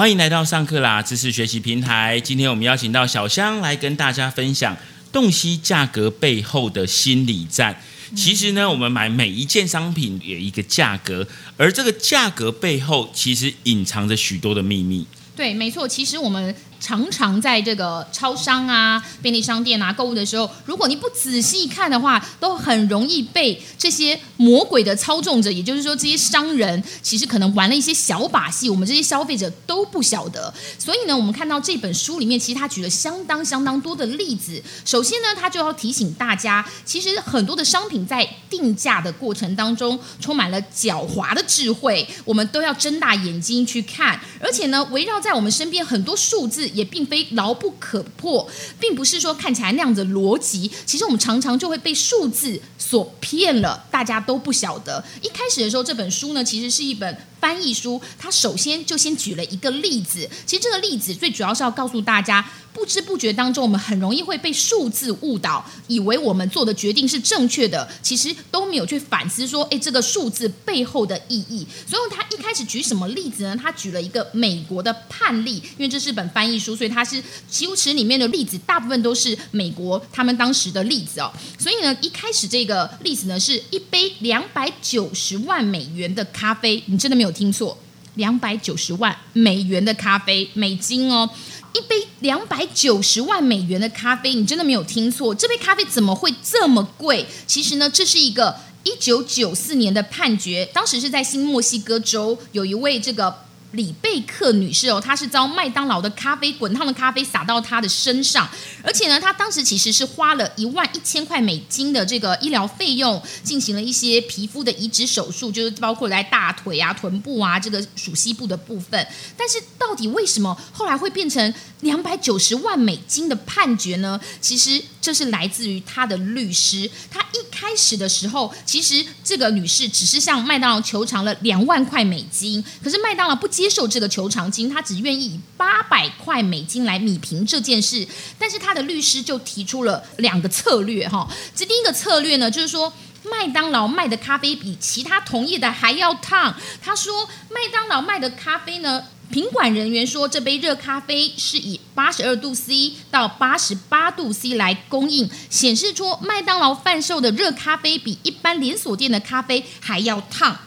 [0.00, 2.18] 欢迎来到上课啦知识学习平台。
[2.20, 4.74] 今天我们邀请到小香来跟大家分享
[5.12, 7.78] 洞悉价格背后的心理战。
[8.16, 11.28] 其实呢，我们买每一件商品有一个价格，
[11.58, 15.06] 而这个价格背后其实隐藏着许多的秘密。
[15.36, 15.86] 对，没错。
[15.86, 30.52] 其实我们常常在这个超商啊、便利商店啊购物的时候，如果你不仔细看的话，都很容易被这些魔鬼的操纵者，也就是说这些商人，其实可能玩了一些小把戏，我们这些消费者都不晓得。
[30.78, 34.62] 所以呢，我们看到这本书里面，其实他举了相当相当多的例子。
[34.84, 44.18] 首先呢，他就要提醒大家，其实很多的商品在定价的过程当中，充满了狡猾的智慧，我们都要睁大眼睛去看。
[44.40, 50.70] 而且呢，围绕在我们身边很多数字，也并非牢不可破，并不是说看起来那样子逻辑。
[50.86, 55.02] 其实我们常常就会被数字所骗了，大家都不晓得。
[55.22, 57.16] 一开始的时候，这本书呢，其实是一本。
[57.40, 60.28] 翻译书，他首先就先举了一个例子。
[60.46, 71.66] 其实这个例子最主要是要告诉大家，不知不觉当中，我们很容易会被数字误导，以为我们做的决定是正确的，其实都没有去反思说，哎，这个数字背后的意义。
[71.86, 73.56] 所以他一开始举什么例子呢？
[73.60, 81.32] 他举了一个美国的判例，因为这是本翻译书，所以它是修辞里面的例子大部分都是美国他们当时的例子哦。
[81.58, 87.29] 所以呢，一开始这个例子呢，是一杯两百九十万美元的咖啡，你真的没有。
[87.30, 87.76] 听错，
[88.14, 91.28] 两百九十万美元的咖啡，美金哦，
[91.74, 97.26] 一杯两百九十万美元的咖啡，你真的没有听错，这杯咖啡怎么会这么贵？
[97.46, 103.34] 其实呢，这是一个一九九四年的判决，当时是在新墨西哥州，有一位这个。
[103.72, 108.48] 李贝克女士哦，她是遭麦当劳的咖啡滚烫的咖啡洒到她的身上，
[108.82, 119.06] 而且呢，她当时其实是花了一万一千块美金的这个医疗费用，进行了一些皮肤的移植手术，就是包括在大腿啊、臀部啊这个属膝部的部分。
[119.36, 124.20] 但是到底为什么后来会变成两百九十万美金的判决呢？
[124.40, 126.90] 其实这是来自于她的律师。
[127.08, 133.48] 她一开始的时候，其实这个女士只是向麦当劳求偿了两万块美金，可是麦当劳不。
[133.60, 138.08] 接受这个求偿金，他只愿意以八百块美金来米平这件事。
[138.38, 141.28] 但是他的律师就提出了两个策略，哈。
[141.54, 142.90] 这第一个策略呢，就是说
[143.22, 146.56] 麦当劳卖的咖啡比其他同业的还要烫。
[146.80, 160.58] 他说麦当劳卖的咖啡呢，品管人员说这杯热咖啡是以八十二度 C 到八十八度 C 来供应，显示出麦当劳贩售的热咖啡比一般连锁店的咖啡还要烫。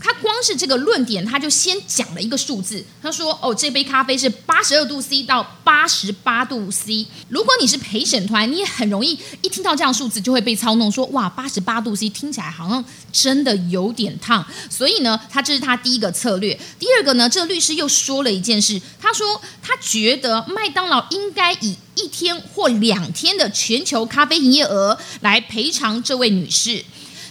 [0.00, 2.84] 他光是这个论点，他就先讲了一个数字。
[3.02, 7.04] 他说：“哦，这杯咖啡是八十二度 C 到八十八度 C。
[7.28, 14.46] 如果你是陪审团，你也很容易一听到这样数字就会被操弄，说哇，八十八度 C 听起来好像真的有点烫。
[14.70, 16.58] 所以呢，他这是他第一个策略。
[16.78, 26.84] 第二个呢，这个律师又说了一件事，他说他觉得麦当劳应该以一天或两天的全球咖啡营业额来赔偿这位女士。”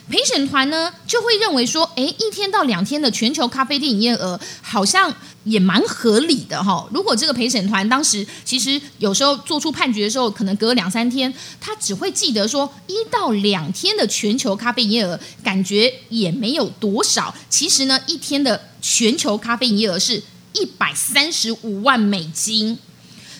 [0.09, 5.13] 陪审团呢就会认为说，哎，一天到两天的全球咖啡店营业额好像
[5.44, 6.88] 也蛮合理的哈。
[6.94, 17.35] 如果这个陪审团当时其实有时候做出判决的时候，可能隔两三天，他只会记得说一到两天的全球咖啡营业额，感觉也没有多少。
[17.50, 22.79] 其实呢，一天的全球咖啡营业额是一百三十五万美金，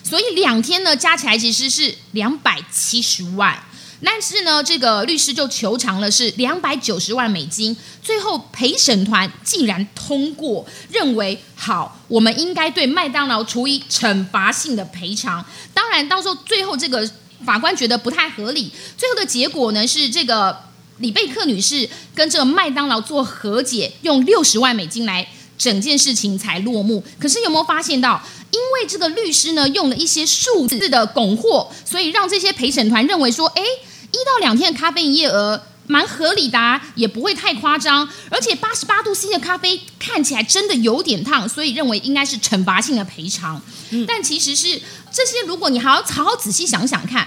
[0.04, 3.64] 所以两天呢加起来其实是两百七十万。
[4.04, 7.76] 但是呢，这个律师就求偿了是两百九十万美金。
[8.02, 15.44] 最后陪审团竟然通过，认为好，我们应该对麦当劳处以惩罚性的赔偿。
[15.74, 17.08] 当然，到时候最后这个
[17.44, 18.72] 法官觉得不太合理。
[18.96, 20.56] 最后的结果呢，是这个
[20.98, 25.28] 李贝克女士跟这个麦当劳做和解，用六十万美金来
[25.58, 27.02] 整件事情才落幕。
[27.18, 28.22] 可是有没有发现到？
[28.50, 33.62] 因为这个律师呢用了一些数字的拱货，所以让这些陪审团认为说，哎，
[34.12, 43.60] 一到两天的咖啡营业额蛮合理的，也不会太夸张，而且八十八度 C 的咖啡看起来真的有点烫，所以认为应该是惩罚性的赔偿。
[43.90, 44.80] 嗯但其实是
[45.10, 47.26] 这些，如果你好好好好仔细想想看，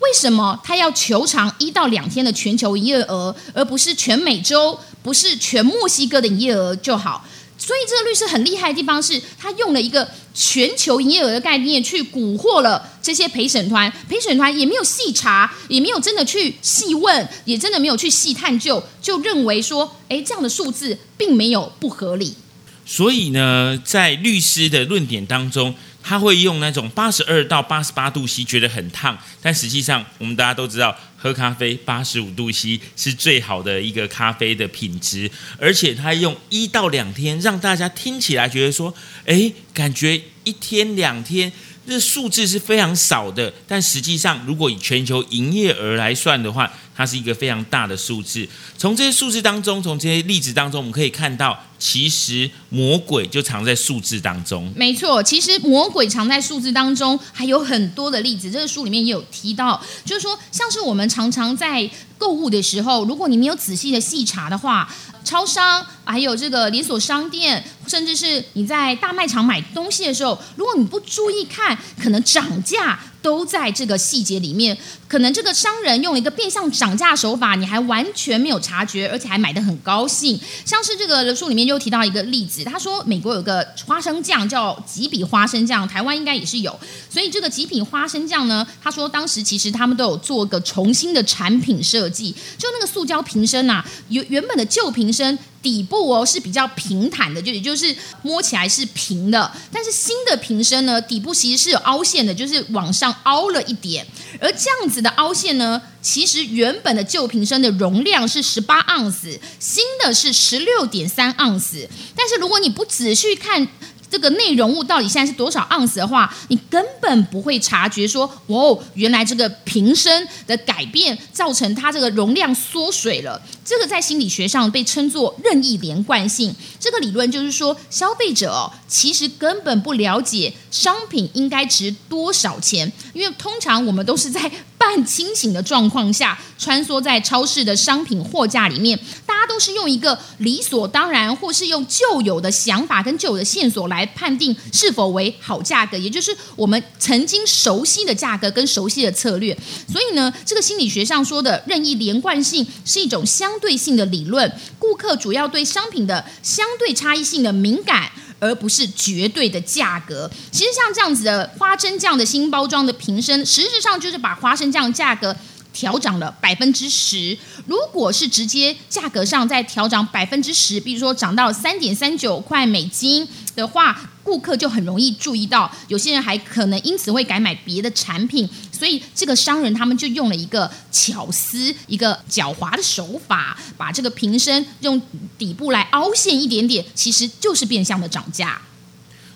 [0.00, 7.24] 为什么他要求偿一到两天的全球营业额，而不是全美洲，不是全墨西哥的营业额就好？
[7.64, 22.34] 所以这个律师很厉害的地方是他用了一个全球营业额的概念去蛊惑了这些陪审团，陪审团也没有细查，也没有真的去细问，也真的没有去细探究，就认为说，哎，这样的数字并没有不合理。
[22.84, 38.92] 所以呢，在律师的论点当中，他会用那种八十二到八十八度 C，觉得很烫，但实际上我们大家都知道，喝咖啡八十五度 C 是最好的一个咖啡的品质，而且他用一到两天，让大家听起来觉得说，
[39.26, 41.52] 哎，感觉一天两天。
[41.84, 48.48] 这数字是非常少的，但实际上，如果以全球营业额来算的话，它是一个非常大的数字。
[48.78, 54.72] 从这些数字当中，从这些例子当中，我们可以看到，其实魔鬼就藏在数字当中。
[54.76, 58.48] 没错，其实魔鬼藏在数字当中，还有很多的例子。
[58.48, 64.88] 这个书里面也有提到，就是说，像是我们常常在购物的时候，如果你没有仔细的细查的话。
[65.24, 72.98] 超商还有这个连锁商店，甚至是你在大卖场买东西的时候，如果你不注意看，可能涨价。
[73.22, 74.76] 都在这个细节里面，
[75.06, 80.36] 可能这个商人用一个变相涨价手法，你还完全没有察觉，而且还买的很高兴。
[80.64, 86.76] 像是这个书里面又提到一个例子，他说美国有个花生酱叫极品花生酱，台湾应该也是有。
[87.08, 95.38] 所以这个极品花生酱呢，他说当时其实他们都有做个重新的产品设计，就那个塑胶瓶身啊，原原本的旧瓶身。
[95.62, 104.04] 底部哦是比较平坦的，就也就是摸起来是平的，但是新的瓶身呢，底部其实是有凹陷的，就是往上凹了一点。
[104.40, 111.88] 而这样子的凹陷呢，其实原本的旧瓶身的容量是十八盎司，新的是十六点三盎司。
[112.16, 113.68] 但是如果你不仔细看，
[114.12, 123.40] 这个内容物到底现在是多少盎司的话，你根本不会察觉说，哦，原来这个瓶身的改变造成它这个容量缩水了。
[123.64, 126.54] 这个在心理学上被称作任意连贯性。
[126.78, 134.50] 这个理论就是说，消费者哦，其实根本不了解商品应该值多少钱，因为通常我们都是在。
[134.82, 149.56] 半清醒的状况下，穿梭在超市的商品货架里面，大家都是用一个理所当然，或是用旧有的想法跟旧有的线索来判定是否为好价格，也就是我们曾经熟悉的价格跟熟悉的策略。
[149.88, 158.10] 所以呢，这个心理学上说的任意连贯性是一种相对性的理论，顾客主要对商品的相对差异性的敏感。
[158.42, 160.28] 而不是绝对的价格。
[160.50, 165.34] 其实像这样子的花生酱的新包装的瓶身，实质上就是把花生酱价格
[165.72, 167.36] 调涨了百分之十。
[167.66, 173.26] 如果是直接价格上再调涨百分之十，比如说涨到三点三九块美金
[173.56, 174.10] 的话。
[174.24, 185.02] 顾客就很容易注意到，有些人还可能因此会改买别的产品，所以这个商人他们就用了一个巧思、一个狡猾的手法，把这个瓶身用
[185.36, 188.62] 底部来凹陷一点点，其实就是变相的涨价。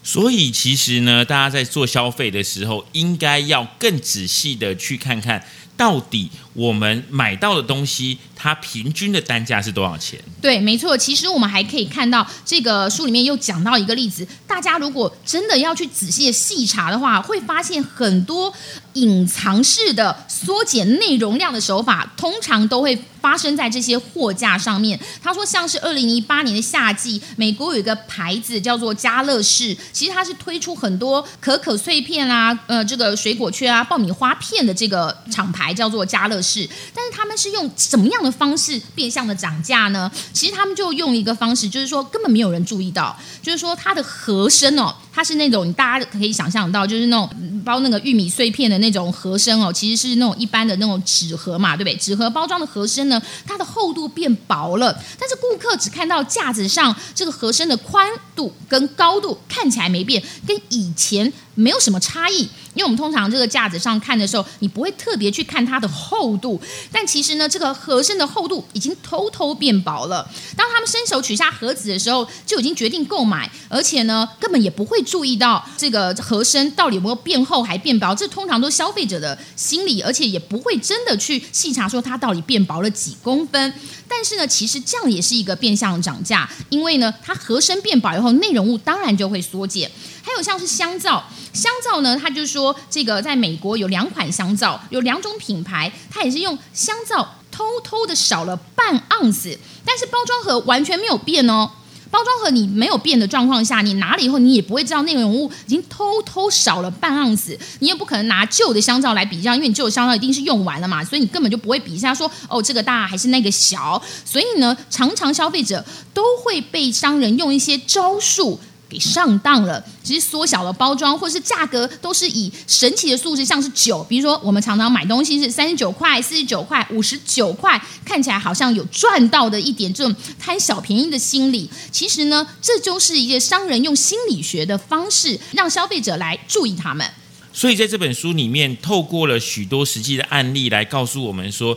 [0.07, 5.45] 所以其实呢，大家在做消费的时候，应该要更仔细的去看看。
[5.77, 10.19] 到底我们买到的东西，它平均的单价是多少钱？
[10.41, 10.97] 对，没错。
[10.97, 14.27] 其实我们还可以看到，这个书里面又讲到一个例子。
[14.47, 18.51] 大家如果真的要去仔细细查的话，会发现很多
[18.97, 24.99] 隐藏式的缩减内容量的手法，通常都会发生在这些货架上面。
[25.23, 35.77] 他说，像是二零一八年的夏季，美国有一个牌子叫做家乐士，其实它是推出很多可可碎片啊，呃，这个水果圈啊，爆米花片的这个厂牌。
[35.77, 40.11] 叫做家乐士，但是他们是用什么样的方式变相的涨价呢？
[40.33, 51.97] 其实他们就用一个方式，就是说根本没有人注意到，就是说它的盒身哦，它是那种大家可以想象到，就是那种包那个玉米碎片的那种盒身哦，其实是那种一般的那种纸盒嘛，对不对？
[51.97, 62.47] 纸盒包装的盒身呢，它的厚度变薄了，但是顾客只看到架子上这个盒身的宽度跟高度看起来没变，跟以前没有什么差异。
[62.77, 66.61] 因为我们通常这个架子上看的时候，你不会特别去看它的厚度，
[66.93, 70.29] 但其实呢，这个盒身的厚度已经偷偷变薄了。
[70.55, 78.15] 当他们伸手取下盒子的时候，就已经决定购买，而且呢，根本也不会注意到这个盒身到底有没有变厚还变薄。
[78.15, 83.73] 这通常都消费者的心理，而且也不会真的去细查说它到底变薄了几公分。
[84.07, 89.91] 但是呢，其实这样也是一个变相涨价，因为呢，它盒身变薄以后，内容物当然就会缩减。
[90.23, 91.25] 还有像是香皂，
[91.57, 101.71] 香皂呢，它就是说这个在美国有两款香皂，有两种品牌，它也是用香皂偷偷的少了半盎司，但是包装盒完全没有变哦。
[102.09, 107.59] 包装盒你没有变的状况下，你拿了以后，你也不会知道内容物已经偷偷少了半盎司。
[107.81, 114.01] 你也不可能拿旧的香皂来比较，因为你旧的香皂一定是用完了嘛，所以你根本就不会比一下说哦这个大还是那个小。
[114.25, 115.85] 所以呢，常常消费者
[116.15, 118.61] 都会被商人用一些招数。
[118.89, 131.69] 给上当了，只是缩小了包装，或是价格都是以神奇的数字，像是九，比如说我们常常买东西是三十九块、四十九块、五十九块，看起来好像有赚到的一点这种贪小便宜的心理。
[131.91, 137.07] 其实呢，这就是一个商人用心理学的方式，让消费者来注意他们。
[137.53, 141.77] 所以在这本书里面，透过了许多实际的案例来告诉我们说。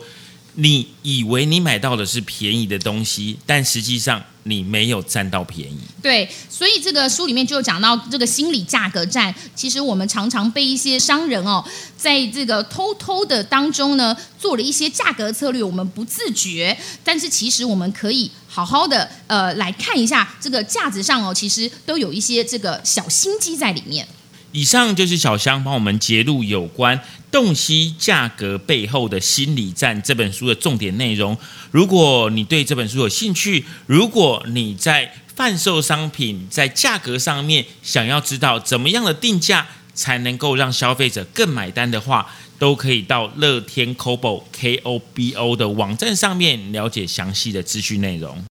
[0.55, 5.79] 你以为你买到的是便宜的东西，但实际上你没有占到便宜。
[6.01, 9.33] 对，所以这个书里面就讲到这个心理价格战。
[9.55, 11.63] 其实我们常常被一些商人哦，
[11.95, 16.75] 在这个偷偷的当中呢，做了一些价格策略，我们不自觉。
[17.03, 24.07] 但是其实我们可以好好的呃来看一下这个架子上哦，其实都有一些这个小心机在里面。
[24.51, 26.99] 以上就是小香帮我们揭露有关
[27.31, 31.37] 洞悉价格背后的心理战这本书的重点内容。
[31.71, 42.27] 如果你对这本书有兴趣，如果你在贩售商品在价格上面想要知道怎么样的定价才能够让消费者更买单的话，
[42.57, 48.43] 都可以到乐天 Kobo K O B O 的网站上面了解详细的资讯内容。